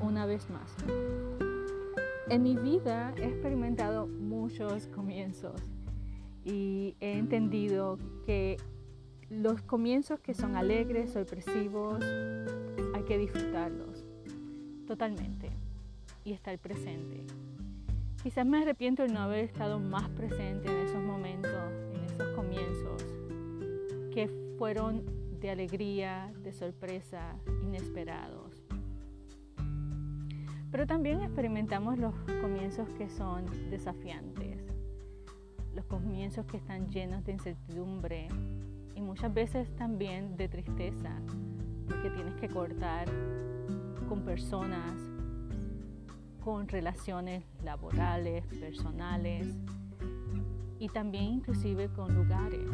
una 0.00 0.26
vez 0.26 0.50
más. 0.50 0.76
En 2.28 2.42
mi 2.42 2.54
vida 2.54 3.14
he 3.16 3.24
experimentado 3.24 4.06
muchos 4.06 4.88
comienzos 4.88 5.58
y 6.44 6.96
he 7.00 7.16
entendido 7.16 7.98
que 8.26 8.58
los 9.30 9.62
comienzos 9.62 10.20
que 10.20 10.34
son 10.34 10.56
alegres, 10.56 11.12
sorpresivos, 11.12 12.04
hay 12.94 13.04
que 13.04 13.16
disfrutarlos 13.16 14.04
totalmente 14.86 15.50
y 16.24 16.34
estar 16.34 16.58
presente. 16.58 17.24
Quizás 18.22 18.44
me 18.44 18.58
arrepiento 18.58 19.02
de 19.02 19.08
no 19.08 19.20
haber 19.20 19.46
estado 19.46 19.80
más 19.80 20.10
presente 20.10 20.68
en 20.68 20.86
esos 20.86 21.02
momentos, 21.02 21.72
en 21.94 22.04
esos 22.04 22.28
comienzos, 22.34 23.02
que 24.12 24.28
fueron 24.58 25.04
de 25.40 25.50
alegría, 25.50 26.30
de 26.42 26.52
sorpresa, 26.52 27.36
inesperados. 27.62 28.43
Pero 30.74 30.88
también 30.88 31.20
experimentamos 31.20 31.98
los 31.98 32.12
comienzos 32.42 32.88
que 32.98 33.08
son 33.08 33.44
desafiantes, 33.70 34.58
los 35.72 35.84
comienzos 35.84 36.46
que 36.46 36.56
están 36.56 36.88
llenos 36.88 37.24
de 37.24 37.30
incertidumbre 37.30 38.26
y 38.96 39.00
muchas 39.00 39.32
veces 39.32 39.72
también 39.76 40.36
de 40.36 40.48
tristeza, 40.48 41.12
porque 41.86 42.10
tienes 42.10 42.34
que 42.40 42.48
cortar 42.48 43.06
con 44.08 44.24
personas, 44.24 45.00
con 46.42 46.66
relaciones 46.66 47.44
laborales, 47.62 48.44
personales 48.58 49.46
y 50.80 50.88
también 50.88 51.34
inclusive 51.34 51.88
con 51.90 52.12
lugares. 52.16 52.68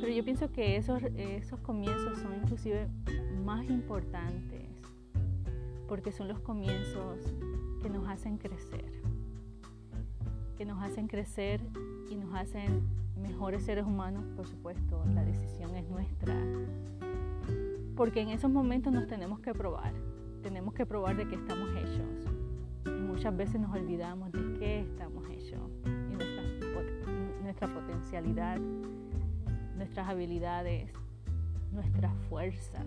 Pero 0.00 0.12
yo 0.12 0.24
pienso 0.24 0.52
que 0.52 0.76
esos, 0.76 1.02
comienzos 1.64 2.20
son 2.20 2.36
inclusive 2.36 2.86
más 3.44 3.68
importantes 3.68 4.59
porque 5.90 6.12
son 6.12 6.28
los 6.28 6.38
comienzos 6.38 7.34
que 7.82 7.90
nos 7.90 8.08
hacen 8.08 8.38
crecer, 8.38 8.84
que 10.56 10.64
nos 10.64 10.80
hacen 10.80 11.08
crecer 11.08 11.60
y 12.08 12.14
nos 12.14 12.32
hacen 12.32 12.82
mejores 13.20 13.64
seres 13.64 13.84
humanos, 13.84 14.24
por 14.36 14.46
supuesto, 14.46 15.04
la 15.12 15.24
decisión 15.24 15.74
es 15.74 15.84
nuestra, 15.90 16.32
porque 17.96 18.20
en 18.20 18.28
esos 18.28 18.52
momentos 18.52 18.92
nos 18.92 19.08
tenemos 19.08 19.40
que 19.40 19.52
probar, 19.52 19.92
tenemos 20.44 20.74
que 20.74 20.86
probar 20.86 21.16
de 21.16 21.26
qué 21.26 21.34
estamos 21.34 21.68
hechos. 21.70 22.32
Y 22.86 23.00
muchas 23.00 23.36
veces 23.36 23.60
nos 23.60 23.74
olvidamos 23.74 24.30
de 24.30 24.58
qué 24.60 24.80
estamos 24.82 25.28
hechos. 25.28 25.60
Y 25.84 26.14
nuestra, 26.14 27.12
nuestra 27.42 27.66
potencialidad, 27.66 28.60
nuestras 29.76 30.08
habilidades, 30.08 30.92
nuestra 31.72 32.14
fuerza, 32.28 32.84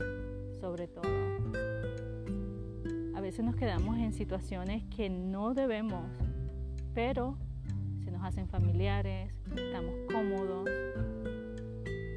sobre 0.61 0.87
todo 0.87 2.12
veces 3.23 3.45
nos 3.45 3.55
quedamos 3.55 3.97
en 3.99 4.11
situaciones 4.11 4.83
que 4.93 5.09
no 5.09 5.53
debemos, 5.53 6.03
pero 6.93 7.38
se 8.03 8.11
nos 8.11 8.21
hacen 8.21 8.49
familiares, 8.49 9.33
estamos 9.55 9.93
cómodos 10.11 10.69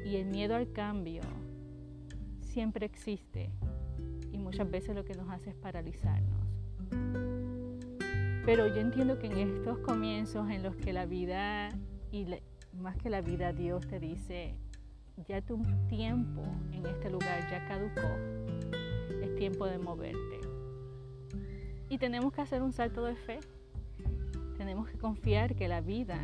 y 0.05 0.17
el 0.17 0.25
miedo 0.25 0.53
al 0.53 0.69
cambio 0.73 1.21
siempre 2.41 2.85
existe 2.85 3.49
y 4.33 4.37
muchas 4.37 4.69
veces 4.69 4.95
lo 4.95 5.05
que 5.05 5.13
nos 5.13 5.29
hace 5.29 5.51
es 5.51 5.55
paralizarnos. 5.55 6.41
Pero 8.45 8.67
yo 8.67 8.81
entiendo 8.81 9.17
que 9.17 9.27
en 9.27 9.37
estos 9.37 9.79
comienzos 9.79 10.49
en 10.49 10.61
los 10.61 10.75
que 10.75 10.91
la 10.91 11.05
vida 11.05 11.69
y 12.11 12.25
más 12.73 12.97
que 12.97 13.09
la 13.09 13.21
vida 13.21 13.53
Dios 13.53 13.87
te 13.87 14.01
dice, 14.01 14.55
ya 15.25 15.41
tu 15.41 15.63
tiempo 15.87 16.43
en 16.73 16.85
este 16.85 17.09
lugar 17.09 17.49
ya 17.49 17.65
caducó, 17.65 18.09
es 19.21 19.33
tiempo 19.37 19.65
de 19.67 19.77
moverte. 19.79 20.46
Y 21.89 21.97
tenemos 21.97 22.33
que 22.33 22.41
hacer 22.41 22.61
un 22.61 22.73
salto 22.73 23.03
de 23.05 23.15
fe. 23.15 23.39
Tenemos 24.57 24.89
que 24.89 24.97
confiar 24.97 25.55
que 25.55 25.67
la 25.67 25.81
vida, 25.81 26.19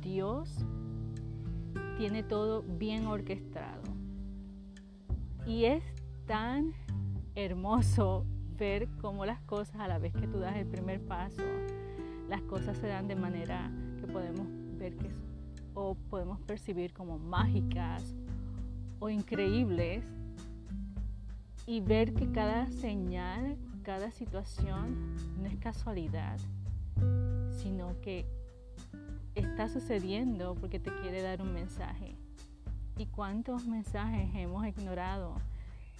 Dios, 0.00 0.64
tiene 1.96 2.22
todo 2.22 2.62
bien 2.62 3.06
orquestado. 3.06 3.82
Y 5.46 5.64
es 5.64 5.84
tan 6.26 6.72
hermoso 7.34 8.26
ver 8.56 8.88
cómo 9.00 9.26
las 9.26 9.40
cosas, 9.42 9.76
a 9.76 9.88
la 9.88 9.98
vez 9.98 10.12
que 10.12 10.26
tú 10.26 10.38
das 10.38 10.56
el 10.56 10.66
primer 10.66 11.00
paso, 11.00 11.42
las 12.28 12.42
cosas 12.42 12.78
se 12.78 12.86
dan 12.86 13.08
de 13.08 13.16
manera 13.16 13.70
que 14.00 14.06
podemos 14.06 14.46
ver 14.78 14.96
que 14.96 15.10
o 15.74 15.94
podemos 15.94 16.40
percibir 16.40 16.92
como 16.92 17.18
mágicas 17.18 18.14
o 18.98 19.08
increíbles 19.08 20.04
y 21.66 21.80
ver 21.80 22.14
que 22.14 22.30
cada 22.30 22.70
señal 22.70 23.56
cada 23.82 24.10
situación 24.10 25.16
no 25.40 25.46
es 25.46 25.56
casualidad, 25.56 26.38
sino 27.52 28.00
que 28.00 28.26
está 29.34 29.68
sucediendo 29.68 30.54
porque 30.54 30.78
te 30.78 30.90
quiere 31.00 31.22
dar 31.22 31.42
un 31.42 31.52
mensaje. 31.52 32.16
¿Y 32.96 33.06
cuántos 33.06 33.66
mensajes 33.66 34.30
hemos 34.34 34.66
ignorado? 34.66 35.34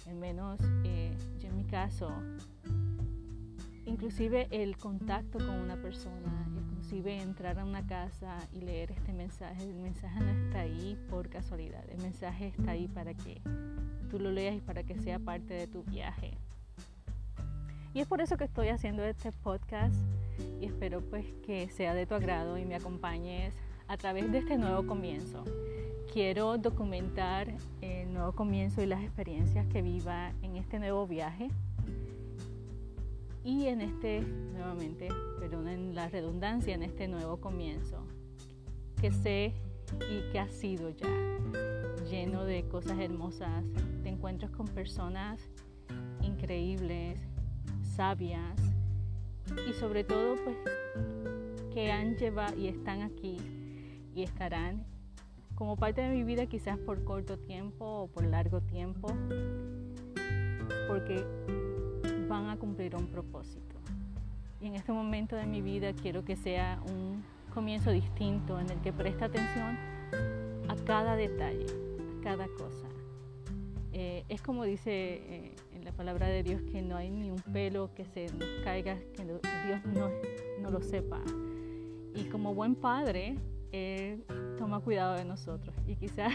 Al 0.07 0.15
menos 0.15 0.59
eh, 0.83 1.15
yo 1.39 1.49
en 1.49 1.57
mi 1.57 1.63
caso, 1.63 2.11
inclusive 3.85 4.47
el 4.51 4.77
contacto 4.77 5.39
con 5.39 5.55
una 5.59 5.75
persona, 5.77 6.47
inclusive 6.55 7.21
entrar 7.21 7.59
a 7.59 7.65
una 7.65 7.85
casa 7.87 8.37
y 8.53 8.61
leer 8.61 8.91
este 8.91 9.13
mensaje, 9.13 9.63
el 9.63 9.79
mensaje 9.79 10.19
no 10.19 10.29
está 10.29 10.61
ahí 10.61 10.97
por 11.09 11.29
casualidad, 11.29 11.83
el 11.89 12.01
mensaje 12.01 12.47
está 12.47 12.71
ahí 12.71 12.87
para 12.87 13.13
que 13.13 13.41
tú 14.09 14.19
lo 14.19 14.31
leas 14.31 14.55
y 14.55 14.61
para 14.61 14.83
que 14.83 14.95
sea 14.97 15.17
parte 15.19 15.53
de 15.53 15.67
tu 15.67 15.83
viaje. 15.83 16.37
Y 17.93 17.99
es 17.99 18.07
por 18.07 18.21
eso 18.21 18.37
que 18.37 18.45
estoy 18.45 18.69
haciendo 18.69 19.03
este 19.03 19.31
podcast 19.31 19.95
y 20.59 20.65
espero 20.65 21.01
pues 21.01 21.25
que 21.45 21.69
sea 21.69 21.93
de 21.93 22.07
tu 22.07 22.15
agrado 22.15 22.57
y 22.57 22.65
me 22.65 22.75
acompañes 22.75 23.53
a 23.87 23.97
través 23.97 24.31
de 24.31 24.39
este 24.39 24.57
nuevo 24.57 24.87
comienzo. 24.87 25.43
Quiero 26.11 26.57
documentar 26.57 27.53
el 27.81 28.11
nuevo 28.11 28.31
comienzo 28.33 28.81
y 28.81 28.87
las 28.87 29.03
experiencias 29.03 29.67
que 29.67 29.81
viva 29.81 30.31
en 30.41 30.55
este 30.55 30.79
nuevo 30.79 31.05
viaje 31.05 31.49
y 33.43 33.67
en 33.67 33.81
este, 33.81 34.21
nuevamente, 34.21 35.09
en 35.41 35.93
la 35.93 36.07
redundancia, 36.07 36.73
en 36.73 36.83
este 36.83 37.07
nuevo 37.07 37.37
comienzo 37.37 38.05
que 38.99 39.11
sé 39.11 39.53
y 40.09 40.31
que 40.31 40.39
ha 40.39 40.47
sido 40.47 40.89
ya 40.89 41.09
lleno 42.09 42.45
de 42.45 42.63
cosas 42.69 42.97
hermosas, 42.99 43.65
de 44.01 44.09
encuentros 44.09 44.49
con 44.51 44.67
personas 44.67 45.41
increíbles, 46.21 47.19
sabias 47.95 48.59
y 49.69 49.73
sobre 49.73 50.03
todo 50.03 50.35
pues 50.43 50.57
que 51.73 51.91
han 51.91 52.15
llevado 52.15 52.57
y 52.57 52.67
están 52.67 53.01
aquí 53.01 53.37
y 54.15 54.23
estarán 54.23 54.85
como 55.55 55.77
parte 55.77 56.01
de 56.01 56.09
mi 56.09 56.23
vida 56.23 56.45
quizás 56.47 56.77
por 56.79 57.03
corto 57.03 57.37
tiempo 57.37 57.85
o 57.85 58.07
por 58.07 58.25
largo 58.25 58.61
tiempo 58.61 59.07
porque 60.87 61.23
van 62.27 62.49
a 62.49 62.57
cumplir 62.57 62.95
un 62.95 63.07
propósito. 63.07 63.75
Y 64.59 64.67
en 64.67 64.75
este 64.75 64.91
momento 64.91 65.35
de 65.35 65.45
mi 65.45 65.61
vida 65.61 65.93
quiero 65.93 66.23
que 66.23 66.35
sea 66.35 66.81
un 66.87 67.23
comienzo 67.53 67.91
distinto 67.91 68.59
en 68.59 68.69
el 68.69 68.81
que 68.81 68.93
presta 68.93 69.25
atención 69.25 69.77
a 70.67 70.75
cada 70.85 71.15
detalle, 71.15 71.65
a 71.65 72.23
cada 72.23 72.47
cosa. 72.47 72.87
Eh, 73.91 74.23
es 74.29 74.41
como 74.41 74.63
dice 74.63 74.91
eh, 74.91 75.55
la 75.83 75.91
palabra 75.91 76.27
de 76.27 76.43
Dios 76.43 76.61
que 76.71 76.81
no 76.81 76.95
hay 76.95 77.09
ni 77.09 77.29
un 77.29 77.41
pelo 77.41 77.89
que 77.93 78.05
se 78.05 78.27
nos 78.33 78.47
caiga, 78.63 78.97
que 79.15 79.25
Dios 79.25 79.41
no, 79.93 80.09
no 80.61 80.71
lo 80.71 80.81
sepa. 80.81 81.21
Y 82.15 82.25
como 82.25 82.53
buen 82.53 82.75
padre, 82.75 83.35
Él 83.71 84.23
toma 84.57 84.79
cuidado 84.79 85.15
de 85.15 85.25
nosotros. 85.25 85.75
Y 85.87 85.95
quizás 85.95 86.33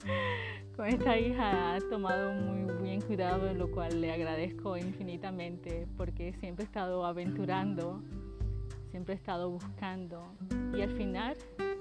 con 0.76 0.86
esta 0.86 1.18
hija 1.18 1.74
ha 1.74 1.80
tomado 1.90 2.32
muy 2.34 2.72
bien 2.82 3.00
cuidado, 3.00 3.52
lo 3.54 3.70
cual 3.70 4.00
le 4.00 4.12
agradezco 4.12 4.76
infinitamente 4.76 5.88
porque 5.96 6.32
siempre 6.34 6.64
he 6.64 6.66
estado 6.66 7.04
aventurando, 7.04 8.02
siempre 8.90 9.14
he 9.14 9.16
estado 9.16 9.50
buscando. 9.50 10.22
Y 10.76 10.82
al 10.82 10.90
final 10.90 11.36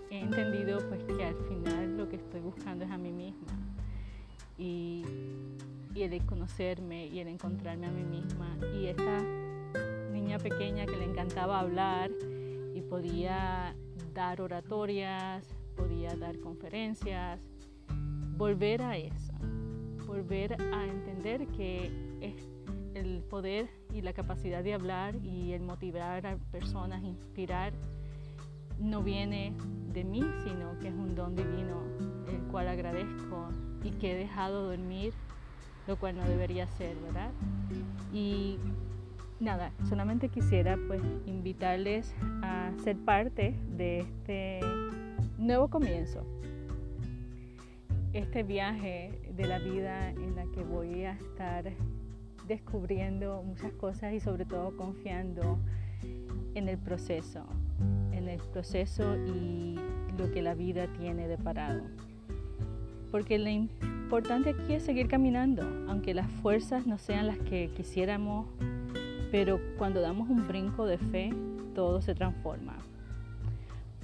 he 0.10 0.20
entendido 0.20 0.80
pues 0.90 1.04
que 1.04 1.24
al 1.24 1.36
final 1.48 1.98
lo 1.98 2.10
que 2.10 2.16
y 5.96 6.04
el 6.04 6.26
conocerme 6.26 7.08
y 7.08 7.20
el 7.20 7.30
encontrarme 7.30 7.88
a 7.88 7.92
mí 7.92 8.04
misma. 8.04 8.58
Y 8.76 8.88
esta 8.88 9.22
niña 10.12 10.38
pequeña 10.38 10.86
que 10.86 10.98
le 10.98 11.06
encantaba 11.06 11.60
hablar 11.60 12.12
y 12.74 12.82
podía 12.82 13.74
dar 14.14 14.42
oratorias, 14.42 15.48
podía 15.76 16.16
dar 16.16 16.38
conferencias, 16.40 17.40
volver 18.38 18.82
a 18.82 18.98
eso, 18.98 19.34
volver 20.06 20.62
a 20.74 20.86
entender 20.86 21.48
que 21.48 21.90
es 22.20 22.36
el 22.94 23.24
poder 23.24 23.70
y 23.94 24.02
la 24.02 24.14
capacidad 24.14 24.64
de 24.64 24.74
hablar 24.74 25.16
y 25.24 25.54
el 25.54 25.62
motivar 25.62 26.28
a 26.28 26.38
personas, 26.52 27.04
inspirar, 27.04 27.74
no 28.80 29.02
viene 29.02 29.54
de 29.94 30.04
mí, 30.04 30.22
sino 30.44 30.78
que 30.80 30.90
es 30.90 30.94
un 30.94 31.16
don 31.16 31.36
divino, 31.36 31.82
el 32.28 32.42
cual 32.52 32.68
agradezco 32.68 33.50
y 33.84 33.92
que 33.92 34.12
he 34.12 34.16
dejado 34.16 34.68
dormir 34.68 35.14
lo 35.88 35.98
cual 35.98 36.16
no 36.16 36.24
debería 36.28 36.68
ser, 36.68 36.96
¿verdad? 36.98 37.32
Y 38.14 38.58
nada, 39.40 39.72
solamente 39.88 40.30
quisiera 40.30 40.78
pues 40.88 41.02
invitarles 41.26 42.14
a 42.42 42.72
ser 42.84 42.98
parte 42.98 43.56
de 43.78 44.00
este 44.00 44.60
nuevo 45.38 45.70
comienzo, 45.70 46.26
este 48.14 48.44
viaje 48.44 49.20
de 49.36 49.46
la 49.46 49.60
vida 49.60 50.10
en 50.10 50.36
la 50.36 50.46
que 50.54 50.64
voy 50.64 51.04
a 51.04 51.14
estar 51.14 51.72
descubriendo 52.48 53.44
muchas 53.44 53.72
cosas 53.74 54.14
y 54.14 54.20
sobre 54.20 54.46
todo 54.46 54.76
confiando 54.78 55.60
en 56.54 56.70
el 56.70 56.78
proceso, 56.78 57.46
en 58.12 58.30
el 58.30 58.40
proceso 58.40 59.16
y 59.18 59.76
lo 60.18 60.32
que 60.32 60.42
la 60.42 60.54
vida 60.54 60.88
tiene 60.98 61.28
de 61.28 61.38
parado. 61.38 61.84
Porque 63.12 63.38
lo 63.38 63.50
importante 64.06 64.52
aquí 64.52 64.74
es 64.74 64.84
seguir 64.84 65.08
caminando, 65.08 65.64
aunque 65.88 66.14
las 66.14 66.30
fuerzas 66.30 66.86
no 66.86 67.00
sean 67.00 67.26
las 67.26 67.40
que 67.40 67.72
quisiéramos, 67.76 68.46
pero 69.32 69.60
cuando 69.80 70.00
damos 70.00 70.30
un 70.30 70.48
brinco 70.48 70.86
de 70.86 71.00
fe, 71.00 71.34
todo 71.74 72.04
se 72.04 72.14
transforma. 72.14 72.78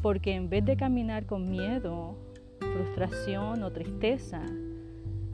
Porque 0.01 0.33
en 0.33 0.49
vez 0.49 0.65
de 0.65 0.75
caminar 0.75 1.27
con 1.27 1.51
miedo, 1.51 2.17
frustración 2.57 3.61
o 3.61 3.71
tristeza, 3.71 4.41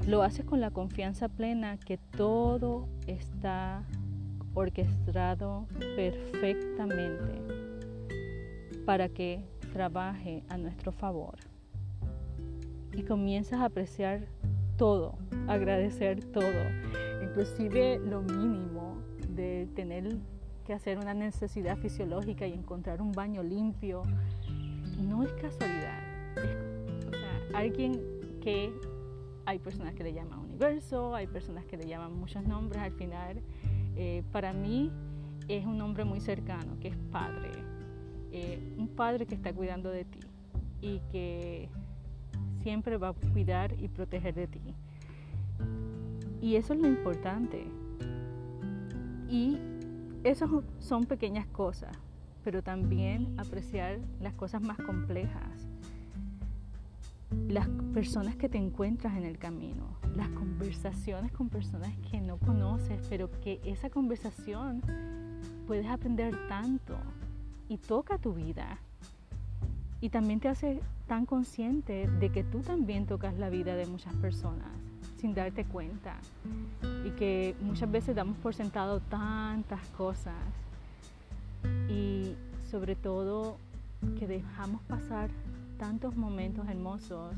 lo 0.06 0.22
haces 0.22 0.44
con 0.44 0.60
la 0.60 0.72
confianza 0.72 1.30
plena 1.30 1.78
que 1.78 1.98
todo 1.98 2.90
está 3.08 3.86
orquestado 4.54 5.66
perfectamente 5.96 7.42
para 8.86 9.08
que 9.08 9.46
trabaje 9.72 10.44
a 10.50 10.58
nuestro 10.58 10.92
favor. 10.92 11.38
Y 12.94 13.04
comienzas 13.04 13.62
a 13.62 13.66
apreciar 13.66 14.28
todo, 14.77 15.18
agradecer 15.47 16.24
todo, 16.24 16.45
inclusive 17.21 18.00
lo 18.00 18.21
mínimo 18.21 18.97
de 19.29 19.68
tener 19.75 20.18
que 20.65 20.74
hacer 20.74 20.97
una 20.97 21.13
necesidad 21.13 21.77
fisiológica 21.77 22.45
y 22.45 22.53
encontrar 22.53 23.01
un 23.01 23.12
baño 23.12 23.44
limpio, 23.44 24.03
no 25.00 25.24
es 25.24 25.31
casualidad. 25.33 26.00
o 27.07 27.12
sea, 27.12 27.59
alguien 27.59 28.01
que 28.41 28.71
hay 29.45 29.59
personas 29.59 29.94
que 29.94 30.03
le 30.03 30.13
llaman 30.13 30.39
universo, 30.39 31.15
hay 31.15 31.27
personas 31.27 31.65
que 31.65 31.77
le 31.77 31.88
llaman 31.88 32.13
muchos 32.13 32.44
nombres, 32.45 32.81
al 32.81 32.91
final 32.91 33.41
eh, 33.95 34.23
para 34.31 34.53
mí 34.53 34.91
es 35.47 35.65
un 35.65 35.77
nombre 35.77 36.03
muy 36.03 36.19
cercano, 36.19 36.77
que 36.80 36.89
es 36.89 36.97
padre. 37.12 37.51
Eh, 38.31 38.75
un 38.77 38.89
padre 38.89 39.25
que 39.25 39.35
está 39.35 39.53
cuidando 39.53 39.89
de 39.89 40.03
ti 40.03 40.19
y 40.81 41.00
que 41.12 41.69
siempre 42.68 42.98
va 42.98 43.08
a 43.08 43.14
cuidar 43.14 43.81
y 43.81 43.88
proteger 43.88 44.36
de 44.36 44.48
ti. 44.48 44.60
Y 46.42 46.58
eso 46.58 46.74
es 46.74 46.81
lo 46.81 46.88
importante. 46.90 47.66
Y 49.30 49.58
esas 50.25 50.50
son 50.80 51.06
pequeñas 51.06 51.48
cosas, 51.48 51.96
pero 52.44 52.62
también 52.62 53.40
apreciar 53.40 54.00
las 54.19 54.34
cosas 54.34 54.62
más 54.62 54.75
complejas, 54.80 55.66
las 57.48 57.69
personas 57.94 58.36
que 58.36 58.50
te 58.50 58.58
encuentras 58.58 59.16
en 59.16 59.24
el 59.24 59.38
camino, 59.38 59.98
las 60.14 60.28
conversaciones 60.31 61.31
con 61.31 61.48
personas 61.48 61.94
que 62.12 62.19
no 62.19 62.38
conoces, 62.38 63.00
pero 63.08 63.31
que 63.40 63.62
esa 63.64 63.90
conversación 63.90 64.81
puedes 65.68 65.88
aprender 65.88 66.36
tanto 66.50 66.98
y 67.69 67.78
toca 67.78 68.18
tu 68.18 68.34
vida. 68.34 68.81
Y 70.01 70.09
también 70.09 70.39
te 70.39 70.47
hace 70.47 70.79
tan 71.07 71.25
consciente 71.25 72.07
de 72.07 72.31
que 72.31 72.44
tú 72.44 72.59
también 72.59 73.05
tocas 73.05 73.38
la 73.38 73.49
vida 73.49 73.75
de 73.75 73.85
muchas 73.85 74.13
personas 74.15 74.69
sin 75.19 75.33
darte 75.33 75.65
cuenta. 75.65 76.17
Y 77.05 77.11
que 77.11 77.55
muchas 77.61 77.91
veces 77.91 78.15
damos 78.15 78.38
por 78.38 78.53
sentado 78.53 78.99
tantas 78.99 79.85
cosas. 79.89 80.35
Y 81.89 82.35
sobre 82.69 82.95
todo 82.95 83.57
que 84.19 84.27
dejamos 84.27 84.81
pasar 84.83 85.29
tantos 85.77 86.15
momentos 86.15 86.67
hermosos 86.67 87.35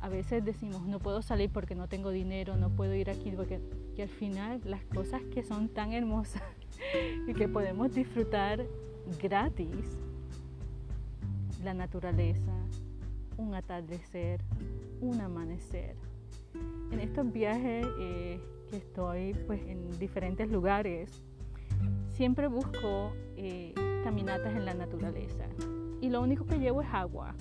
a 0.00 0.08
veces 0.08 0.44
decimos, 0.44 0.86
no 0.86 0.98
puedo 0.98 1.22
salir 1.22 1.50
porque 1.50 1.74
no 1.74 1.88
tengo 1.88 2.10
dinero, 2.10 2.56
no 2.56 2.70
puedo 2.70 2.94
ir 2.94 3.10
aquí, 3.10 3.32
porque 3.34 3.60
y 3.96 4.02
al 4.02 4.08
final 4.08 4.60
las 4.64 4.84
cosas 4.84 5.22
que 5.34 5.42
son 5.42 5.68
tan 5.68 5.92
hermosas 5.92 6.42
y 7.26 7.34
que 7.34 7.48
podemos 7.48 7.92
disfrutar 7.94 8.64
gratis, 9.20 9.98
la 11.66 11.74
naturaleza, 11.74 12.52
un 13.36 13.54
atardecer, 13.56 14.40
un 15.00 15.20
amanecer. 15.20 15.96
En 16.92 17.00
estos 17.00 17.30
viajes 17.32 17.84
eh, 17.98 18.40
que 18.70 18.76
estoy 18.76 19.34
pues, 19.48 19.60
en 19.66 19.90
diferentes 19.98 20.48
lugares, 20.48 21.10
siempre 22.14 22.46
busco 22.46 23.12
eh, 23.36 23.74
caminatas 24.04 24.54
en 24.54 24.64
la 24.64 24.74
naturaleza 24.74 25.44
y 26.00 26.08
lo 26.08 26.22
único 26.22 26.46
que 26.46 26.60
llevo 26.60 26.82
es 26.82 26.88
agua. 26.92 27.34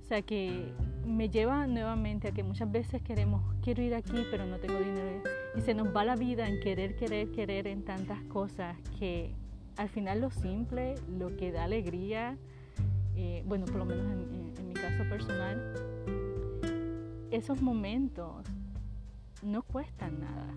O 0.00 0.04
sea 0.04 0.22
que 0.22 0.72
me 1.06 1.28
lleva 1.28 1.66
nuevamente 1.66 2.28
a 2.28 2.32
que 2.32 2.42
muchas 2.42 2.72
veces 2.72 3.02
queremos, 3.02 3.42
quiero 3.60 3.82
ir 3.82 3.94
aquí, 3.94 4.24
pero 4.30 4.46
no 4.46 4.56
tengo 4.60 4.78
dinero. 4.78 5.22
Y 5.54 5.60
se 5.60 5.74
nos 5.74 5.94
va 5.94 6.04
la 6.04 6.16
vida 6.16 6.48
en 6.48 6.58
querer, 6.60 6.96
querer, 6.96 7.30
querer 7.32 7.66
en 7.66 7.84
tantas 7.84 8.22
cosas 8.24 8.78
que 8.98 9.34
al 9.76 9.90
final 9.90 10.22
lo 10.22 10.30
simple, 10.30 10.94
lo 11.18 11.36
que 11.36 11.52
da 11.52 11.64
alegría, 11.64 12.38
eh, 13.14 13.42
bueno, 13.46 13.66
por 13.66 13.76
lo 13.76 13.84
menos 13.84 14.06
en, 14.06 14.68
mi 14.68 14.74
caso 14.74 15.04
personal, 15.08 15.74
esos 17.30 17.60
momentos 17.60 18.46
no 19.42 19.62
cuestan 19.62 20.20
nada. 20.20 20.52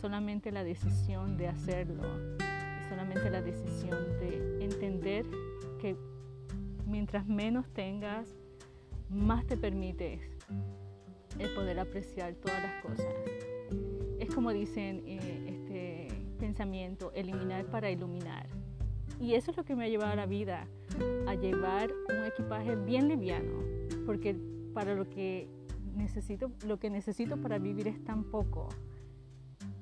Solamente 0.00 0.52
la 0.52 0.64
decisión 0.64 1.36
de 1.36 1.48
hacerlo 1.48 2.04
y 2.38 2.88
solamente 2.88 3.30
la 3.30 3.42
decisión 3.42 3.98
de 4.20 4.64
entender 4.64 5.24
que 5.80 5.96
mientras 6.86 7.26
menos 7.26 7.68
tengas, 7.72 8.28
más 9.08 9.46
te 9.46 9.56
permites 9.56 10.20
el 11.38 11.54
poder 11.54 11.78
apreciar 11.80 12.34
todas 12.34 12.62
las 12.62 12.82
cosas. 12.82 13.14
Es 14.18 14.34
como 14.34 14.52
dicen 14.52 15.02
eh, 15.06 15.46
este 15.48 16.08
pensamiento, 16.38 17.12
eliminar 17.14 17.66
para 17.66 17.90
iluminar. 17.90 18.46
Y 19.20 19.34
eso 19.34 19.50
es 19.50 19.56
lo 19.56 19.64
que 19.64 19.74
me 19.74 19.84
ha 19.84 19.88
llevado 19.88 20.12
a 20.12 20.16
la 20.16 20.26
vida, 20.26 20.66
a 21.26 21.34
llevar 21.34 21.90
un 22.08 22.24
equipaje 22.24 22.76
bien 22.76 23.08
liviano, 23.08 23.62
porque 24.04 24.36
para 24.74 24.94
lo 24.94 25.08
que 25.08 25.48
necesito, 25.94 26.50
lo 26.66 26.78
que 26.78 26.90
necesito 26.90 27.36
para 27.36 27.58
vivir 27.58 27.88
es 27.88 28.02
tan 28.04 28.24
poco, 28.24 28.68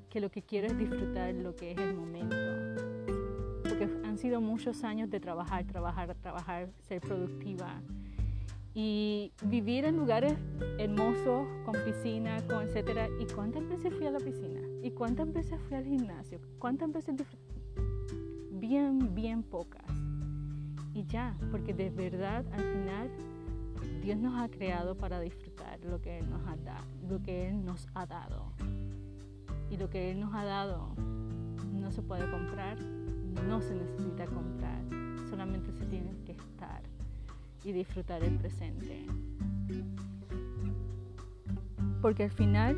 que 0.09 0.21
lo 0.21 0.31
que 0.31 0.43
quiero 0.43 0.69
es 0.69 0.79
disfrutar 0.79 1.35
lo 1.35 1.55
que 1.57 1.73
es 1.73 1.79
el 1.79 1.95
momento. 1.95 2.37
Porque 3.63 3.89
han 4.05 4.19
sido 4.19 4.41
muchos 4.41 4.85
años 4.85 5.11
de 5.11 5.21
trabajar, 5.21 5.65
trabajar, 5.67 6.15
trabajar, 6.15 6.71
ser 6.83 7.01
productiva, 7.01 7.83
y 8.75 9.33
vivir 9.43 9.85
en 9.85 9.97
lugares 9.97 10.35
hermosos, 10.79 11.47
con 11.65 11.75
piscina, 11.85 12.45
con 12.49 12.63
etcétera. 12.63 13.09
¿Y 13.21 13.27
cuántas 13.33 13.67
veces 13.69 13.95
fui 13.95 14.07
a 14.07 14.11
la 14.11 14.19
piscina? 14.19 14.61
¿Y 14.83 14.91
cuántas 14.91 15.33
veces 15.33 15.61
fui 15.69 15.77
al 15.77 15.85
gimnasio? 15.85 16.41
¿Cuántas 16.59 16.91
veces 16.91 17.15
Bien, 18.51 19.15
bien 19.15 19.43
pocas. 19.43 19.85
Y 20.95 21.05
ya, 21.07 21.37
porque 21.51 21.75
de 21.75 21.91
verdad 21.91 22.45
al 22.53 22.63
final 22.63 23.11
Dios 24.01 24.17
nos 24.17 24.39
ha 24.39 24.49
creado 24.49 24.97
para 24.97 25.19
disfrutar 25.19 25.81
lo 25.81 26.01
que 26.01 26.19
Él 26.19 26.31
nos 26.31 26.47
ha 26.47 26.57
dado, 26.57 26.85
lo 27.09 27.21
que 27.21 27.49
Él 27.49 27.65
nos 27.65 27.89
ha 27.95 28.07
dado. 28.07 28.53
Y 29.71 29.77
lo 29.77 29.91
que 29.91 30.13
Él 30.13 30.21
nos 30.21 30.33
ha 30.35 30.45
dado 30.45 30.95
no 31.73 31.91
se 31.91 32.01
puede 32.01 32.31
comprar, 32.31 32.79
no 32.81 33.61
se 33.61 33.75
necesita 33.75 34.27
comprar, 34.27 34.81
solamente 35.29 35.73
se 35.73 35.85
tiene 35.87 36.15
que 36.25 36.33
estar 36.33 36.83
y 37.65 37.73
disfrutar 37.73 38.23
el 38.23 38.37
presente. 38.37 39.05
Porque 42.01 42.25
al 42.25 42.31
final 42.31 42.77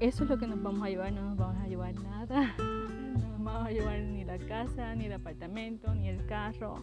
eso 0.00 0.24
es 0.24 0.30
lo 0.30 0.36
que 0.36 0.46
nos 0.46 0.62
vamos 0.62 0.82
a 0.82 0.90
llevar, 0.90 1.12
no 1.12 1.22
nos 1.22 1.36
vamos 1.36 1.62
a 1.62 1.68
llevar 1.68 1.94
nada, 1.94 2.54
nos 3.52 3.64
vamos 3.64 3.68
a 3.68 3.72
llevar 3.72 4.00
ni 4.00 4.24
la 4.24 4.38
casa, 4.38 4.94
ni 4.94 5.04
el 5.04 5.12
apartamento, 5.12 5.94
ni 5.94 6.08
el 6.08 6.24
carro, 6.24 6.82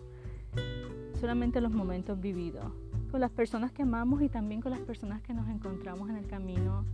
solamente 1.20 1.62
los 1.62 1.72
momentos 1.72 2.20
vividos, 2.20 2.72
con 3.10 3.22
las 3.22 3.32
personas 3.32 3.72
que 3.72 3.82
amamos 3.82 4.22
y 4.22 4.30
también 4.30 4.62
con 4.62 4.72
las 4.72 4.80
personas 4.82 5.20
que 5.24 5.34
nos 5.34 5.50
encontramos 5.50 6.12
en 6.12 6.18
el 6.18 6.28
camino, 6.28 6.86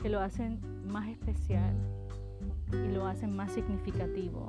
que 0.00 0.08
lo 0.08 0.20
hacen 0.20 0.60
más 0.86 1.08
especial 1.08 1.74
y 2.72 2.92
lo 2.94 3.04
hacen 3.06 3.34
más 3.34 3.50
significativo. 3.52 4.48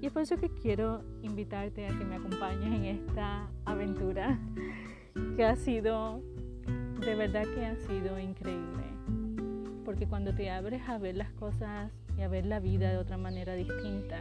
Y 0.00 0.06
es 0.06 0.12
por 0.12 0.22
eso 0.22 0.36
que 0.38 0.48
quiero 0.48 1.04
invitarte 1.22 1.86
a 1.86 1.96
que 1.96 2.04
me 2.04 2.16
acompañes 2.16 2.74
en 2.74 2.84
esta 2.84 3.48
aventura 3.64 4.40
que 5.36 5.44
ha 5.44 5.54
sido, 5.54 6.20
de 6.98 7.14
verdad 7.14 7.44
que 7.54 7.64
ha 7.64 7.76
sido 7.76 8.18
increíble. 8.18 8.82
Porque 9.84 10.08
cuando 10.08 10.34
te 10.34 10.50
abres 10.50 10.82
a 10.88 10.98
ver 10.98 11.16
las 11.16 11.30
cosas 11.32 11.92
y 12.16 12.22
a 12.22 12.28
ver 12.28 12.46
la 12.46 12.60
vida 12.60 12.90
de 12.90 12.98
otra 12.98 13.16
manera 13.16 13.54
distinta, 13.54 14.18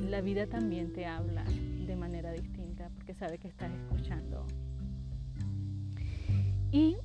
la 0.00 0.20
vida 0.20 0.46
también 0.46 0.92
te 0.92 1.06
habla 1.06 1.44
de 1.44 1.96
manera 1.96 2.32
distinta 2.32 2.90
porque 2.94 3.14
sabe 3.14 3.38
que 3.38 3.48
estás 3.48 3.70
escuchando. 3.72 4.46
Y 6.70 6.96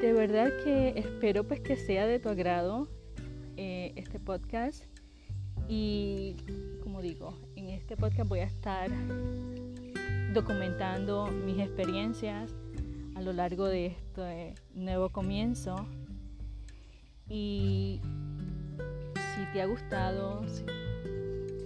de 0.00 0.12
verdad 0.12 0.50
que 0.64 0.94
espero 0.96 1.44
pues 1.44 1.60
que 1.60 1.76
sea 1.76 2.06
de 2.06 2.18
tu 2.18 2.28
agrado 2.28 2.88
eh, 3.56 3.92
este 3.96 4.18
podcast. 4.18 4.84
Y 5.68 6.36
como 6.82 7.00
digo, 7.00 7.38
en 7.56 7.70
este 7.70 7.96
podcast 7.96 8.28
voy 8.28 8.40
a 8.40 8.44
estar 8.44 8.90
documentando 10.32 11.28
mis 11.28 11.58
experiencias 11.58 12.54
a 13.14 13.20
lo 13.20 13.32
largo 13.32 13.66
de 13.66 13.86
este 13.86 14.54
nuevo 14.74 15.10
comienzo 15.10 15.86
y 17.28 18.00
si 19.14 19.52
te 19.52 19.62
ha 19.62 19.66
gustado, 19.66 20.46
si 20.48 20.64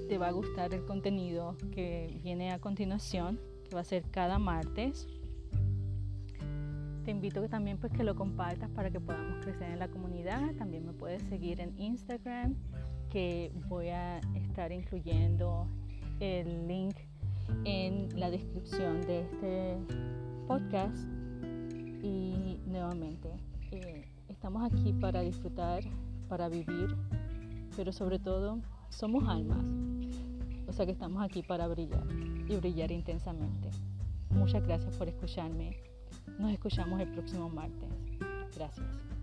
te 0.09 0.19
va 0.19 0.29
a 0.29 0.33
gustar 0.33 0.73
el 0.75 0.85
contenido 0.85 1.57
que 1.73 2.21
viene 2.23 2.53
a 2.53 2.59
continuación, 2.59 3.41
que 3.69 3.75
va 3.75 3.81
a 3.81 3.85
ser 3.85 4.05
cada 4.11 4.39
martes, 4.39 5.09
te 7.07 7.13
invito 7.13 7.41
que 7.41 7.49
también 7.49 7.79
pues 7.79 7.93
que 7.93 8.03
lo 8.03 8.17
compartas 8.17 8.69
para 8.71 8.91
que 8.91 8.99
podamos 8.99 9.45
crecer 9.45 9.71
en 9.71 9.79
la 9.79 9.87
comunidad. 9.87 10.53
También 10.59 10.85
me 10.85 10.93
puedes 10.93 11.23
seguir 11.29 11.61
en 11.61 11.79
Instagram, 11.79 12.57
que 13.11 13.53
voy 13.69 13.91
a 13.91 14.19
estar 14.35 14.73
incluyendo 14.73 15.69
el 16.19 16.67
link 16.67 16.97
en 17.65 18.09
la 18.19 18.29
descripción 18.29 19.03
de 19.03 19.21
este 19.21 19.77
podcast. 20.49 20.97
Y 22.03 22.59
nuevamente, 22.67 23.31
eh, 23.71 24.05
estamos 24.29 24.63
aquí 24.71 24.93
para 24.93 25.21
disfrutar, 25.21 25.83
para 26.29 26.49
vivir, 26.49 26.97
pero 27.77 27.93
sobre 27.93 28.19
todo 28.19 28.61
somos 28.91 29.29
almas. 29.29 29.65
O 30.69 30.73
sea 30.73 30.85
que 30.87 30.93
estamos 30.93 31.23
aquí 31.23 31.43
para 31.43 31.67
brillar 31.69 32.05
y 32.49 32.57
brillar 32.57 32.91
intensamente. 32.91 33.71
Muchas 34.31 34.63
gracias 34.65 34.97
por 34.97 35.09
escucharme. 35.09 35.77
Nos 36.39 36.53
escuchamos 36.53 37.01
el 37.01 37.09
próximo 37.13 37.49
martes. 37.49 37.89
Gracias. 38.57 39.16